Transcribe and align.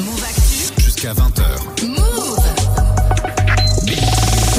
Move 0.00 0.24
Actu. 0.24 0.82
Jusqu'à 0.82 1.12
20h. 1.14 2.05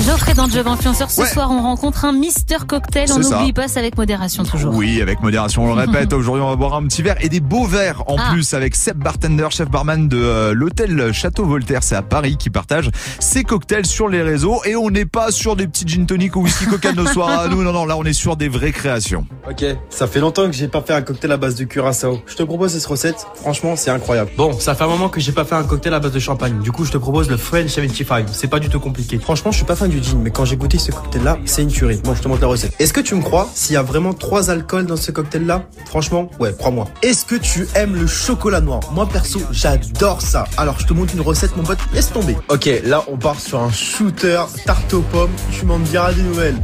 Geoffrey 0.07 0.33
dans 0.35 0.47
Job 0.47 0.65
Influenceur. 0.67 1.11
Ce 1.11 1.19
Ouais. 1.19 1.27
soir, 1.27 1.51
on 1.51 1.61
rencontre 1.61 2.05
un 2.05 2.13
Mister 2.13 2.55
Cocktail. 2.65 3.09
On 3.11 3.19
n'oublie 3.19 3.51
pas, 3.51 3.67
c'est 3.67 3.79
avec 3.79 3.97
modération 3.97 4.45
toujours. 4.45 4.73
Oui, 4.73 5.01
avec 5.01 5.21
modération, 5.21 5.65
on 5.65 5.67
le 5.67 5.73
répète. 5.85 6.13
Aujourd'hui, 6.13 6.41
on 6.41 6.47
va 6.49 6.55
boire 6.55 6.75
un 6.75 6.83
petit 6.83 7.01
verre 7.01 7.17
et 7.19 7.27
des 7.27 7.41
beaux 7.41 7.65
verres 7.65 8.03
en 8.07 8.15
Ah. 8.17 8.29
plus 8.31 8.53
avec 8.53 8.75
Seb 8.75 8.97
Bartender, 9.03 9.47
chef 9.49 9.69
barman 9.69 10.07
de 10.07 10.17
euh, 10.17 10.53
l'hôtel 10.53 11.11
Château 11.11 11.45
Voltaire. 11.45 11.83
C'est 11.83 11.95
à 11.97 12.03
Paris 12.03 12.37
qui 12.37 12.49
partage 12.49 12.89
ses 13.19 13.43
cocktails 13.43 13.85
sur 13.85 14.07
les 14.07 14.21
réseaux 14.21 14.61
et 14.63 14.77
on 14.77 14.89
n'est 14.89 15.05
pas 15.05 15.29
sur 15.31 15.57
des 15.57 15.67
petits 15.67 15.85
gin 15.85 16.05
tonic 16.05 16.37
ou 16.37 16.41
whisky 16.43 16.67
coca 16.67 16.93
de 16.93 16.97
nos 17.01 17.07
soirs 17.07 17.41
à 17.41 17.47
nous. 17.49 17.61
Non, 17.61 17.73
non, 17.73 17.85
là, 17.85 17.97
on 17.97 18.05
est 18.05 18.13
sur 18.13 18.37
des 18.37 18.47
vraies 18.47 18.71
créations. 18.71 19.25
Ok, 19.49 19.65
ça 19.89 20.07
fait 20.07 20.21
longtemps 20.21 20.45
que 20.45 20.53
j'ai 20.53 20.69
pas 20.69 20.81
fait 20.81 20.93
un 20.93 21.01
cocktail 21.01 21.33
à 21.33 21.37
base 21.37 21.55
de 21.55 21.65
curaçao. 21.65 22.21
Je 22.27 22.35
te 22.35 22.43
propose 22.43 22.71
cette 22.71 22.85
recette, 22.85 23.27
franchement 23.35 23.75
c'est 23.75 23.91
incroyable. 23.91 24.31
Bon, 24.37 24.57
ça 24.57 24.73
fait 24.73 24.85
un 24.85 24.87
moment 24.87 25.09
que 25.09 25.19
j'ai 25.19 25.33
pas 25.33 25.43
fait 25.43 25.55
un 25.55 25.63
cocktail 25.63 25.93
à 25.93 25.99
base 25.99 26.13
de 26.13 26.19
champagne. 26.19 26.59
Du 26.59 26.71
coup, 26.71 26.85
je 26.85 26.91
te 26.93 26.97
propose 26.97 27.29
le 27.29 27.35
French 27.35 27.71
75. 27.71 28.23
C'est 28.31 28.47
pas 28.47 28.59
du 28.59 28.69
tout 28.69 28.79
compliqué. 28.79 29.19
Franchement, 29.19 29.51
je 29.51 29.57
suis 29.57 29.65
pas 29.65 29.75
fan 29.75 29.89
du 29.89 29.96
mais 30.21 30.31
quand 30.31 30.45
j'ai 30.45 30.57
goûté 30.57 30.77
ce 30.77 30.91
cocktail 30.91 31.23
là, 31.23 31.37
c'est 31.45 31.61
une 31.63 31.69
tuerie. 31.69 31.99
Moi, 32.05 32.15
je 32.15 32.21
te 32.21 32.27
montre 32.27 32.41
la 32.41 32.47
recette. 32.47 32.73
Est-ce 32.79 32.93
que 32.93 33.01
tu 33.01 33.15
me 33.15 33.21
crois 33.21 33.49
S'il 33.53 33.73
y 33.73 33.77
a 33.77 33.81
vraiment 33.81 34.13
trois 34.13 34.49
alcools 34.49 34.85
dans 34.85 34.95
ce 34.97 35.11
cocktail 35.11 35.45
là, 35.45 35.63
franchement, 35.85 36.29
ouais, 36.39 36.53
crois-moi. 36.57 36.85
Est-ce 37.01 37.25
que 37.25 37.35
tu 37.35 37.67
aimes 37.75 37.95
le 37.95 38.07
chocolat 38.07 38.61
noir? 38.61 38.79
Moi 38.91 39.07
perso, 39.07 39.41
j'adore 39.51 40.21
ça. 40.21 40.45
Alors, 40.57 40.79
je 40.79 40.85
te 40.85 40.93
montre 40.93 41.13
une 41.13 41.21
recette, 41.21 41.55
mon 41.57 41.63
pote. 41.63 41.79
Laisse 41.93 42.11
tomber. 42.11 42.37
Ok, 42.49 42.69
là, 42.83 43.03
on 43.07 43.17
part 43.17 43.39
sur 43.39 43.59
un 43.59 43.71
shooter 43.71 44.41
tarte 44.65 44.93
aux 44.93 45.01
pommes. 45.01 45.31
Tu 45.51 45.65
m'en 45.65 45.79
diras 45.79 46.13
des 46.13 46.23
nouvelles. 46.23 46.57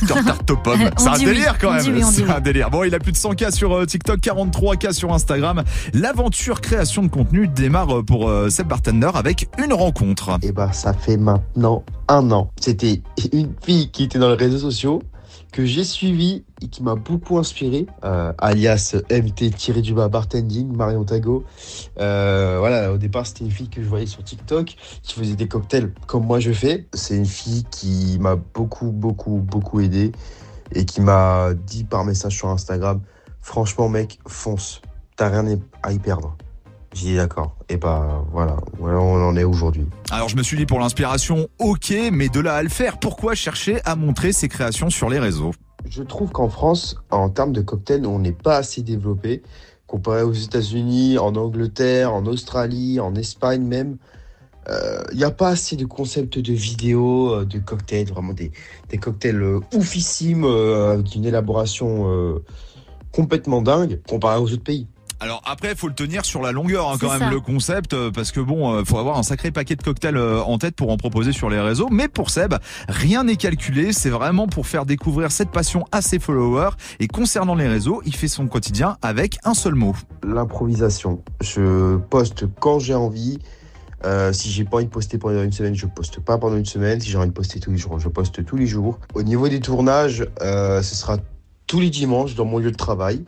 Shooter 0.00 0.24
tarte 0.24 0.50
aux 0.50 0.56
pommes. 0.56 0.80
On 0.82 1.02
C'est 1.02 1.08
un 1.08 1.14
oui. 1.14 1.24
délire 1.24 1.58
quand 1.58 1.72
même. 1.72 1.80
C'est 2.10 2.22
oui. 2.22 2.30
un 2.30 2.40
délire. 2.40 2.70
Bon, 2.70 2.84
il 2.84 2.94
a 2.94 2.98
plus 2.98 3.12
de 3.12 3.16
100K 3.16 3.52
sur 3.52 3.76
euh, 3.76 3.86
TikTok, 3.86 4.20
43K 4.20 4.92
sur 4.92 5.12
Instagram. 5.12 5.62
L'aventure 5.94 6.60
création 6.60 7.02
de 7.02 7.08
contenu 7.08 7.48
démarre 7.48 7.98
euh, 7.98 8.02
pour 8.02 8.28
euh, 8.28 8.48
Seb 8.48 8.68
Bartender 8.68 9.10
avec 9.14 9.48
une 9.62 9.72
rencontre. 9.72 10.38
Et 10.42 10.52
bah 10.52 10.72
ça 10.72 10.92
fait 10.92 11.16
maintenant 11.16 11.84
un 12.08 12.30
an. 12.30 12.50
C'était 12.60 13.02
une 13.32 13.52
fille 13.62 13.90
qui 13.90 14.04
était 14.04 14.18
dans 14.18 14.30
les 14.30 14.36
réseaux 14.36 14.58
sociaux 14.58 15.02
que 15.52 15.64
j'ai 15.64 15.84
suivie 15.84 16.44
et 16.62 16.68
qui 16.68 16.82
m'a 16.82 16.94
beaucoup 16.94 17.38
inspiré, 17.38 17.86
euh, 18.04 18.32
alias 18.38 18.96
MT 19.10 19.54
tiré 19.56 19.82
du 19.82 19.94
bas 19.94 20.08
bartending, 20.08 20.74
Marion 20.74 21.04
Tago. 21.04 21.44
Euh, 21.98 22.56
voilà, 22.58 22.92
au 22.92 22.98
départ 22.98 23.26
c'était 23.26 23.44
une 23.44 23.50
fille 23.50 23.68
que 23.68 23.82
je 23.82 23.88
voyais 23.88 24.06
sur 24.06 24.22
TikTok 24.22 24.76
qui 25.02 25.14
faisait 25.14 25.36
des 25.36 25.48
cocktails 25.48 25.92
comme 26.06 26.26
moi 26.26 26.40
je 26.40 26.52
fais. 26.52 26.86
C'est 26.92 27.16
une 27.16 27.26
fille 27.26 27.64
qui 27.70 28.18
m'a 28.20 28.36
beaucoup 28.36 28.90
beaucoup 28.90 29.38
beaucoup 29.38 29.80
aidé 29.80 30.12
et 30.72 30.84
qui 30.84 31.00
m'a 31.00 31.54
dit 31.54 31.84
par 31.84 32.04
message 32.04 32.36
sur 32.36 32.48
Instagram, 32.48 33.00
franchement 33.40 33.88
mec, 33.88 34.18
fonce, 34.26 34.82
t'as 35.16 35.28
rien 35.28 35.58
à 35.82 35.92
y 35.92 35.98
perdre. 35.98 36.36
J'ai 36.94 37.06
dit 37.06 37.16
d'accord. 37.16 37.56
Et 37.68 37.76
bah 37.76 38.24
voilà, 38.32 38.56
voilà 38.78 38.98
où 38.98 39.02
on 39.02 39.28
en 39.28 39.36
est 39.36 39.44
aujourd'hui. 39.44 39.86
Alors 40.10 40.28
je 40.28 40.36
me 40.36 40.42
suis 40.42 40.56
dit 40.56 40.66
pour 40.66 40.80
l'inspiration, 40.80 41.48
ok, 41.58 41.94
mais 42.12 42.28
de 42.28 42.40
là 42.40 42.54
à 42.56 42.62
le 42.62 42.68
faire, 42.68 42.98
pourquoi 42.98 43.34
chercher 43.34 43.80
à 43.84 43.96
montrer 43.96 44.32
ses 44.32 44.48
créations 44.48 44.90
sur 44.90 45.08
les 45.08 45.18
réseaux? 45.18 45.52
Je 45.88 46.02
trouve 46.02 46.30
qu'en 46.30 46.48
France, 46.48 46.96
en 47.10 47.30
termes 47.30 47.52
de 47.52 47.62
cocktails, 47.62 48.06
on 48.06 48.18
n'est 48.18 48.32
pas 48.32 48.56
assez 48.56 48.82
développé. 48.82 49.42
Comparé 49.86 50.22
aux 50.22 50.32
États-Unis, 50.32 51.18
en 51.18 51.34
Angleterre, 51.34 52.12
en 52.12 52.26
Australie, 52.26 53.00
en 53.00 53.14
Espagne 53.14 53.62
même, 53.62 53.96
il 55.10 55.16
n'y 55.16 55.24
a 55.24 55.32
pas 55.32 55.48
assez 55.48 55.74
de 55.74 55.84
concepts 55.84 56.38
de 56.38 56.52
vidéos, 56.52 57.34
euh, 57.34 57.44
de 57.44 57.58
cocktails, 57.58 58.06
vraiment 58.06 58.32
des, 58.32 58.52
des 58.88 58.98
cocktails 58.98 59.42
euh, 59.42 59.58
oufissimes, 59.74 60.44
euh, 60.44 60.92
avec 60.92 61.12
une 61.16 61.24
élaboration 61.24 62.08
euh, 62.08 62.44
complètement 63.10 63.62
dingue, 63.62 64.00
comparé 64.08 64.38
aux 64.38 64.52
autres 64.52 64.62
pays. 64.62 64.86
Alors 65.22 65.42
après, 65.44 65.74
faut 65.74 65.88
le 65.88 65.94
tenir 65.94 66.24
sur 66.24 66.40
la 66.40 66.50
longueur 66.50 66.88
hein, 66.88 66.96
quand 66.98 67.10
même 67.10 67.18
ça. 67.18 67.30
le 67.30 67.40
concept, 67.40 67.92
euh, 67.92 68.10
parce 68.10 68.32
que 68.32 68.40
bon, 68.40 68.72
euh, 68.72 68.84
faut 68.84 68.96
avoir 68.96 69.18
un 69.18 69.22
sacré 69.22 69.50
paquet 69.50 69.76
de 69.76 69.82
cocktails 69.82 70.16
euh, 70.16 70.40
en 70.40 70.56
tête 70.56 70.74
pour 70.74 70.90
en 70.90 70.96
proposer 70.96 71.32
sur 71.32 71.50
les 71.50 71.60
réseaux. 71.60 71.88
Mais 71.90 72.08
pour 72.08 72.30
Seb, 72.30 72.54
rien 72.88 73.24
n'est 73.24 73.36
calculé, 73.36 73.92
c'est 73.92 74.08
vraiment 74.08 74.46
pour 74.46 74.66
faire 74.66 74.86
découvrir 74.86 75.30
cette 75.30 75.50
passion 75.50 75.84
à 75.92 76.00
ses 76.00 76.18
followers. 76.18 76.70
Et 77.00 77.06
concernant 77.06 77.54
les 77.54 77.68
réseaux, 77.68 78.00
il 78.06 78.16
fait 78.16 78.28
son 78.28 78.46
quotidien 78.46 78.96
avec 79.02 79.36
un 79.44 79.52
seul 79.52 79.74
mot. 79.74 79.94
L'improvisation. 80.26 81.22
Je 81.42 81.96
poste 81.96 82.46
quand 82.58 82.78
j'ai 82.78 82.94
envie. 82.94 83.38
Euh, 84.06 84.32
si 84.32 84.50
j'ai 84.50 84.64
pas 84.64 84.78
envie 84.78 84.86
de 84.86 84.90
poster 84.90 85.18
pendant 85.18 85.42
une 85.42 85.52
semaine, 85.52 85.74
je 85.74 85.84
poste 85.84 86.20
pas 86.20 86.38
pendant 86.38 86.56
une 86.56 86.64
semaine. 86.64 87.00
Si 87.00 87.10
j'ai 87.10 87.18
envie 87.18 87.28
de 87.28 87.34
poster 87.34 87.60
tous 87.60 87.70
les 87.70 87.76
jours, 87.76 87.98
je 87.98 88.08
poste 88.08 88.44
tous 88.44 88.56
les 88.56 88.66
jours. 88.66 88.98
Au 89.14 89.22
niveau 89.22 89.48
des 89.48 89.60
tournages, 89.60 90.26
euh, 90.40 90.80
ce 90.80 90.94
sera 90.94 91.18
tous 91.66 91.80
les 91.80 91.90
dimanches 91.90 92.34
dans 92.34 92.46
mon 92.46 92.58
lieu 92.58 92.70
de 92.70 92.76
travail. 92.76 93.24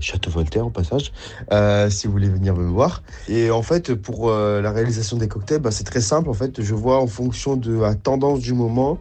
Château 0.00 0.30
Voltaire, 0.30 0.66
au 0.66 0.70
passage, 0.70 1.12
euh, 1.52 1.90
si 1.90 2.06
vous 2.06 2.12
voulez 2.12 2.28
venir 2.28 2.54
me 2.54 2.66
voir. 2.66 3.02
Et 3.28 3.50
en 3.50 3.62
fait, 3.62 3.94
pour 3.94 4.30
euh, 4.30 4.60
la 4.60 4.70
réalisation 4.72 5.16
des 5.16 5.28
cocktails, 5.28 5.60
bah, 5.60 5.70
c'est 5.70 5.84
très 5.84 6.00
simple. 6.00 6.28
En 6.28 6.34
fait, 6.34 6.62
je 6.62 6.74
vois 6.74 7.00
en 7.00 7.06
fonction 7.06 7.56
de 7.56 7.80
la 7.80 7.94
tendance 7.94 8.40
du 8.40 8.52
moment, 8.52 8.98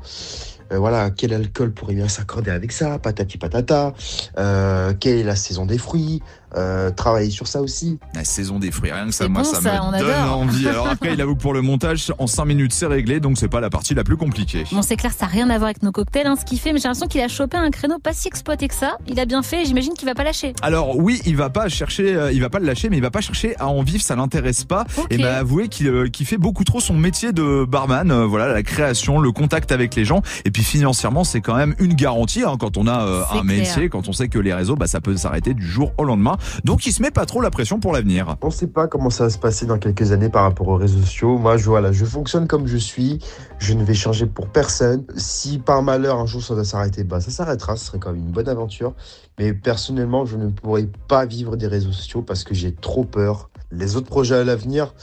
euh, 0.72 0.80
voilà, 0.80 1.10
quel 1.10 1.34
alcool 1.34 1.72
pourrait 1.72 1.96
bien 1.96 2.08
s'accorder 2.08 2.52
avec 2.52 2.72
ça, 2.72 3.00
patati 3.00 3.38
patata, 3.38 3.94
euh, 4.38 4.94
quelle 5.00 5.20
est 5.20 5.24
la 5.24 5.36
saison 5.36 5.66
des 5.66 5.78
fruits, 5.78 6.22
euh, 6.58 6.90
travailler 6.92 7.32
sur 7.32 7.48
ça 7.48 7.62
aussi. 7.62 8.00
La 8.14 8.24
saison 8.24 8.60
des 8.60 8.72
fruits, 8.72 8.92
rien 8.92 9.06
que 9.08 9.12
ça, 9.12 9.28
moi, 9.28 9.44
bon, 9.44 9.50
ça, 9.50 9.62
ça, 9.62 9.84
on 9.84 9.92
me 9.92 10.00
donne 10.00 10.10
adore. 10.10 10.38
envie. 10.38 10.68
Alors 10.68 10.88
après, 10.88 11.14
il 11.14 11.22
avoue 11.22 11.36
que 11.36 11.42
pour 11.42 11.54
le 11.54 11.62
montage, 11.62 12.14
en 12.18 12.28
5 12.28 12.46
minutes, 12.46 12.74
c'est 12.74 12.86
réglé, 12.86 13.20
donc 13.20 13.38
c'est 13.38 13.50
pas 13.50 13.60
la 13.60 13.70
partie 13.70 13.94
la 13.94 14.04
plus 14.04 14.16
compliquée. 14.16 14.64
Bon, 14.72 14.82
c'est 14.82 14.96
clair, 14.96 15.12
ça 15.12 15.26
n'a 15.26 15.32
rien 15.32 15.50
à 15.50 15.58
voir 15.58 15.66
avec 15.66 15.84
nos 15.84 15.92
cocktails, 15.92 16.28
hein, 16.28 16.36
ce 16.40 16.46
qu'il 16.46 16.60
fait, 16.60 16.72
mais 16.72 16.80
j'ai 16.80 16.88
l'impression 16.88 17.08
qu'il 17.08 17.22
a 17.22 17.28
chopé 17.28 17.58
un 17.58 17.72
créneau 17.72 18.00
pas 18.00 18.14
si 18.14 18.28
exploité 18.28 18.68
que 18.68 18.74
ça. 18.74 18.98
Il 19.08 19.20
a 19.20 19.26
bien 19.26 19.42
fait, 19.44 19.66
j'imagine 19.66 19.94
qu'il 19.94 20.08
va 20.08 20.16
pas 20.16 20.24
lâcher. 20.24 20.54
Alors 20.62 20.98
oui, 20.98 21.22
il 21.26 21.36
va 21.36 21.50
pas 21.50 21.68
chercher, 21.68 22.16
euh, 22.16 22.32
il 22.32 22.42
va 22.42 22.50
pas 22.50 22.60
le 22.60 22.66
lâcher, 22.66 22.90
mais 22.90 22.98
il 22.98 23.04
va 23.04 23.12
pas 23.12 23.22
chercher 23.22 23.56
à 23.58 23.68
en 23.68 23.84
vivre, 23.84 24.04
ça 24.04 24.16
l'intéresse 24.16 24.64
pas. 24.64 24.86
Et 25.10 25.18
m'a 25.18 25.34
avoué 25.34 25.68
qu'il 25.68 25.88
euh, 25.88 26.10
fait 26.24 26.38
beaucoup 26.38 26.64
trop 26.64 26.80
son 26.80 26.94
métier 26.94 27.34
de 27.34 27.66
barman, 27.66 28.12
euh, 28.12 28.26
voilà, 28.26 28.48
la 28.48 28.64
création, 28.64 29.20
le 29.20 29.32
contact 29.32 29.72
avec 29.72 29.94
les 29.96 30.06
gens. 30.06 30.22
Et 30.46 30.52
puis 30.56 30.64
financièrement, 30.64 31.26
c'est 31.26 31.42
quand 31.42 31.58
même 31.58 31.76
une 31.80 31.96
garantie 31.96 32.44
hein, 32.44 32.56
quand 32.58 32.78
on 32.78 32.88
a 32.88 33.06
euh, 33.06 33.24
un 33.24 33.42
clair. 33.42 33.44
métier, 33.44 33.90
quand 33.90 34.08
on 34.08 34.14
sait 34.14 34.30
que 34.30 34.40
les 34.40 34.54
réseaux, 34.54 34.78
bah, 34.78 34.88
ça 34.88 35.02
peut 35.02 35.18
s'arrêter 35.18 35.54
du 35.54 35.68
jour 35.68 35.92
au 35.98 36.06
lendemain. 36.06 36.38
Donc 36.64 36.86
il 36.86 36.94
se 36.94 37.02
met 37.02 37.12
pas 37.12 37.26
trop 37.26 37.42
la 37.42 37.52
pression 37.52 37.82
pour 37.82 37.92
l'avenir. 37.92 38.38
On 38.42 38.48
ne 38.48 38.52
sait 38.54 38.68
pas 38.68 38.88
comment 38.88 39.10
ça 39.10 39.26
va 39.26 39.30
se 39.30 39.38
passer 39.38 39.66
dans 39.66 39.78
quelques 39.78 40.14
années 40.14 40.30
par 40.30 40.44
rapport 40.44 40.70
aux 40.70 40.78
réseaux 40.78 41.02
sociaux. 41.02 41.38
Moi, 41.38 41.58
je, 41.58 41.66
voilà, 41.66 41.92
je 41.92 42.06
fonctionne 42.06 42.48
comme 42.48 42.68
je 42.68 42.78
suis. 42.78 43.20
Je 43.60 43.74
ne 43.74 43.84
vais 43.84 43.94
changer 43.94 44.28
pour 44.28 44.48
personne. 44.48 45.04
Si 45.18 45.58
par 45.58 45.84
malheur 45.84 46.20
un 46.20 46.26
jour 46.26 46.42
ça 46.42 46.56
doit 46.56 46.64
s'arrêter, 46.64 47.04
bah, 47.04 47.20
ça 47.20 47.32
s'arrêtera. 47.32 47.76
Ce 47.76 47.88
serait 47.88 48.00
quand 48.00 48.14
même 48.14 48.22
une 48.22 48.32
bonne 48.32 48.48
aventure. 48.48 48.94
Mais 49.38 49.52
personnellement, 49.54 50.26
je 50.26 50.38
ne 50.38 50.48
pourrais 50.48 50.88
pas 51.10 51.26
vivre 51.26 51.58
des 51.58 51.68
réseaux 51.68 51.92
sociaux 51.92 52.22
parce 52.22 52.46
que 52.46 52.56
j'ai 52.56 52.74
trop 52.74 53.04
peur. 53.04 53.50
Les 53.72 53.98
autres 53.98 54.08
projets 54.08 54.36
à 54.36 54.46
l'avenir, 54.46 54.94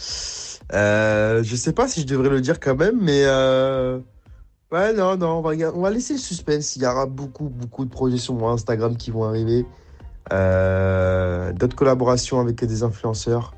euh, 0.73 1.43
je 1.43 1.57
sais 1.57 1.75
pas 1.75 1.89
si 1.89 2.01
je 2.01 2.07
devrais 2.07 2.31
le 2.31 2.41
dire 2.41 2.59
quand 2.59 2.75
même, 2.75 2.99
mais 3.03 3.25
euh, 3.27 3.99
ouais, 4.73 4.93
non, 4.93 5.17
non, 5.17 5.39
on 5.39 5.41
va, 5.43 5.51
on 5.75 5.81
va 5.83 5.91
laisser 5.91 6.15
le 6.15 6.19
suspense. 6.19 6.77
Il 6.77 6.83
y 6.83 6.87
aura 6.87 7.07
beaucoup, 7.07 7.49
beaucoup 7.49 7.85
de 7.85 7.91
projets 7.91 8.19
sur 8.19 8.35
mon 8.35 8.49
Instagram 8.51 8.97
qui 8.97 9.11
vont 9.11 9.25
arriver. 9.25 9.65
Euh, 10.33 11.53
D'autres 11.53 11.77
collaborations 11.77 12.41
avec 12.41 12.65
des 12.65 12.83
influenceurs. 12.83 13.55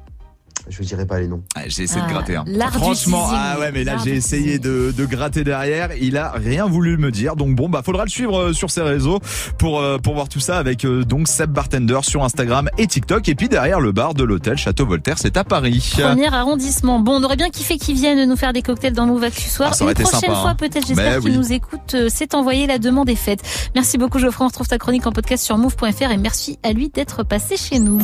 Je 0.69 0.81
ne 0.83 0.87
dirai 0.87 1.07
pas 1.07 1.21
les 1.21 1.29
noms. 1.29 1.43
Ah, 1.55 1.61
j'ai 1.67 1.83
essayé 1.83 2.01
Ah, 2.05 2.09
de 2.09 2.13
gratter. 2.13 2.37
hein. 2.37 2.45
du 2.47 2.79
Franchement, 2.79 3.27
ah 3.31 3.57
ouais, 3.61 3.71
mais 3.73 3.85
là 3.85 3.97
j'ai 4.03 4.15
essayé 4.15 4.59
de, 4.59 4.93
de 4.97 5.05
gratter 5.05 5.45
derrière. 5.45 5.91
Il 6.01 6.17
a 6.17 6.31
rien 6.33 6.67
voulu 6.67 6.97
me 6.97 7.11
dire. 7.11 7.37
Donc 7.37 7.55
bon, 7.55 7.69
bah 7.69 7.83
faudra 7.85 8.05
le 8.05 8.11
suivre 8.11 8.39
euh, 8.39 8.53
sur 8.53 8.71
ses 8.71 8.83
réseaux 8.83 9.21
pour 9.59 9.81
euh, 9.81 9.99
pour 9.99 10.15
voir 10.15 10.29
tout 10.29 10.41
ça 10.41 10.57
avec 10.59 10.85
euh, 10.85 11.05
donc 11.05 11.29
Seb 11.29 11.51
Bartender 11.51 11.99
sur 12.03 12.25
Instagram 12.25 12.69
et 12.79 12.87
TikTok. 12.87 13.29
Et 13.29 13.35
puis 13.35 13.49
derrière 13.49 13.81
le 13.81 13.93
bar 13.93 14.15
de 14.15 14.25
l'hôtel 14.25 14.57
Château 14.57 14.87
Voltaire, 14.87 15.19
c'est 15.19 15.37
à 15.37 15.45
Paris. 15.45 15.93
Premier 15.99 16.33
arrondissement. 16.33 16.99
Bon, 17.01 17.21
on 17.21 17.25
aurait 17.25 17.37
bien 17.37 17.51
kiffé 17.51 17.77
qu'ils 17.79 17.97
viennent 17.97 18.29
nous 18.29 18.37
faire 18.37 18.53
des 18.53 18.63
cocktails 18.63 18.93
dans 18.95 19.07
Move 19.07 19.25
Actu 19.25 19.49
Soir. 19.49 19.73
Ah, 19.79 19.85
Une 19.85 19.93
prochaine 19.95 20.21
sympa, 20.21 20.27
fois, 20.35 20.51
hein. 20.51 20.55
peut-être, 20.55 20.87
j'espère 20.87 21.15
Ben 21.17 21.21
qu'ils 21.21 21.31
oui. 21.33 21.37
nous 21.37 21.53
écoutent. 21.53 21.97
C'est 22.09 22.35
envoyé, 22.35 22.67
la 22.67 22.79
demande 22.79 23.09
est 23.11 23.15
faite. 23.17 23.41
Merci 23.75 23.99
beaucoup, 23.99 24.19
Geoffrey. 24.19 24.45
On 24.45 24.49
retrouve 24.49 24.69
ta 24.69 24.79
chronique 24.79 25.07
en 25.07 25.13
podcast 25.13 25.45
sur 25.45 25.59
move.fr 25.59 26.11
et 26.11 26.17
merci 26.17 26.59
à 26.63 26.73
lui 26.73 26.89
d'être 26.89 27.23
passé 27.23 27.57
chez 27.57 27.79
nous. 27.79 28.01